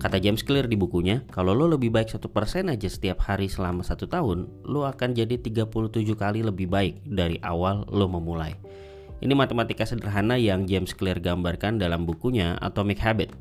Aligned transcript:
Kata 0.00 0.16
James 0.16 0.40
Clear 0.40 0.64
di 0.64 0.80
bukunya, 0.80 1.20
kalau 1.28 1.52
lo 1.52 1.68
lebih 1.68 1.92
baik 1.92 2.08
satu 2.08 2.32
persen 2.32 2.72
aja 2.72 2.88
setiap 2.88 3.20
hari 3.20 3.52
selama 3.52 3.84
satu 3.84 4.08
tahun, 4.08 4.48
lo 4.64 4.88
akan 4.88 5.12
jadi 5.12 5.36
37 5.36 5.76
kali 6.16 6.40
lebih 6.40 6.72
baik 6.72 7.04
dari 7.04 7.36
awal 7.44 7.84
lo 7.84 8.08
memulai. 8.08 8.56
Ini 9.20 9.36
matematika 9.36 9.84
sederhana 9.84 10.40
yang 10.40 10.64
James 10.64 10.96
Clear 10.96 11.20
gambarkan 11.20 11.76
dalam 11.76 12.08
bukunya 12.08 12.56
Atomic 12.64 12.96
Habit. 13.04 13.36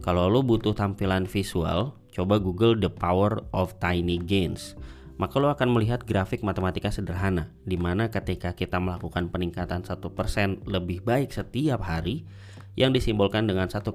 Kalau 0.00 0.32
lo 0.32 0.40
butuh 0.40 0.72
tampilan 0.72 1.28
visual, 1.28 1.92
coba 2.08 2.40
Google 2.40 2.80
The 2.80 2.88
Power 2.88 3.44
of 3.52 3.76
Tiny 3.76 4.16
Gains. 4.16 4.80
Maka 5.20 5.36
lo 5.36 5.52
akan 5.52 5.76
melihat 5.76 6.08
grafik 6.08 6.40
matematika 6.40 6.88
sederhana, 6.88 7.52
di 7.68 7.76
mana 7.76 8.08
ketika 8.08 8.56
kita 8.56 8.80
melakukan 8.80 9.28
peningkatan 9.28 9.84
satu 9.84 10.08
persen 10.08 10.64
lebih 10.64 11.04
baik 11.04 11.36
setiap 11.36 11.84
hari, 11.84 12.24
yang 12.78 12.94
disimbolkan 12.94 13.50
dengan 13.50 13.66
1,01 13.66 13.90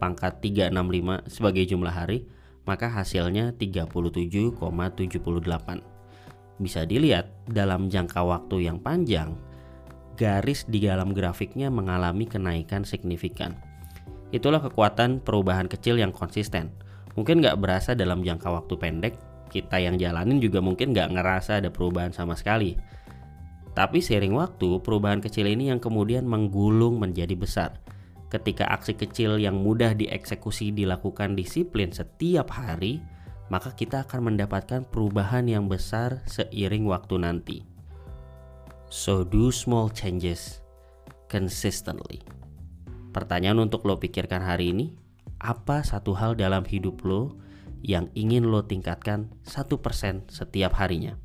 pangkat 0.00 0.40
365 0.40 1.28
sebagai 1.28 1.68
jumlah 1.68 1.92
hari, 1.92 2.24
maka 2.64 2.88
hasilnya 2.88 3.52
37,78. 3.60 5.84
Bisa 6.56 6.88
dilihat 6.88 7.28
dalam 7.44 7.92
jangka 7.92 8.24
waktu 8.24 8.64
yang 8.64 8.80
panjang, 8.80 9.36
garis 10.16 10.64
di 10.64 10.88
dalam 10.88 11.12
grafiknya 11.12 11.68
mengalami 11.68 12.24
kenaikan 12.24 12.88
signifikan. 12.88 13.60
Itulah 14.32 14.64
kekuatan 14.64 15.20
perubahan 15.20 15.68
kecil 15.68 16.00
yang 16.00 16.08
konsisten. 16.08 16.72
Mungkin 17.12 17.44
nggak 17.44 17.60
berasa 17.60 17.92
dalam 17.92 18.24
jangka 18.24 18.48
waktu 18.48 18.72
pendek, 18.80 19.20
kita 19.52 19.84
yang 19.84 20.00
jalanin 20.00 20.40
juga 20.40 20.64
mungkin 20.64 20.96
nggak 20.96 21.12
ngerasa 21.12 21.60
ada 21.60 21.68
perubahan 21.68 22.16
sama 22.16 22.32
sekali. 22.40 22.72
Tapi 23.76 24.00
seiring 24.00 24.32
waktu, 24.32 24.80
perubahan 24.80 25.20
kecil 25.20 25.44
ini 25.44 25.68
yang 25.68 25.76
kemudian 25.76 26.24
menggulung 26.24 26.96
menjadi 26.96 27.36
besar 27.36 27.76
ketika 28.28 28.68
aksi 28.68 28.96
kecil 28.96 29.40
yang 29.40 29.56
mudah 29.60 29.96
dieksekusi 29.96 30.72
dilakukan 30.72 31.32
disiplin 31.32 31.92
setiap 31.92 32.52
hari, 32.52 33.00
maka 33.48 33.72
kita 33.72 34.04
akan 34.04 34.32
mendapatkan 34.32 34.84
perubahan 34.88 35.48
yang 35.48 35.66
besar 35.66 36.20
seiring 36.28 36.84
waktu 36.84 37.16
nanti. 37.16 37.58
So 38.88 39.24
do 39.24 39.52
small 39.52 39.92
changes 39.92 40.60
consistently. 41.28 42.24
Pertanyaan 43.12 43.68
untuk 43.68 43.84
lo 43.88 43.96
pikirkan 43.96 44.44
hari 44.44 44.72
ini, 44.72 44.86
apa 45.40 45.84
satu 45.84 46.12
hal 46.16 46.36
dalam 46.36 46.64
hidup 46.64 47.04
lo 47.04 47.36
yang 47.80 48.12
ingin 48.12 48.48
lo 48.48 48.64
tingkatkan 48.64 49.32
satu 49.44 49.80
persen 49.80 50.24
setiap 50.28 50.76
harinya? 50.76 51.16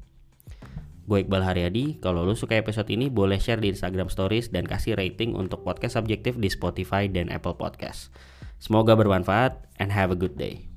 Gue 1.04 1.28
Iqbal 1.28 1.44
Haryadi, 1.44 2.00
kalau 2.00 2.24
lu 2.24 2.32
suka 2.34 2.56
episode 2.56 2.88
ini 2.88 3.12
boleh 3.12 3.36
share 3.36 3.60
di 3.60 3.72
Instagram 3.72 4.08
Stories 4.08 4.50
dan 4.56 4.64
kasih 4.64 4.96
rating 4.96 5.36
untuk 5.36 5.62
podcast 5.68 6.00
subjektif 6.00 6.40
di 6.40 6.48
Spotify 6.48 7.12
dan 7.12 7.28
Apple 7.28 7.60
Podcast. 7.60 8.08
Semoga 8.64 8.96
bermanfaat 8.96 9.60
and 9.84 9.92
have 9.92 10.16
a 10.16 10.18
good 10.18 10.40
day. 10.40 10.73